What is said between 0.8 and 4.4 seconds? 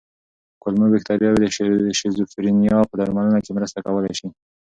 بکتریاوې د شیزوفرینیا په درملنه کې مرسته کولی شي.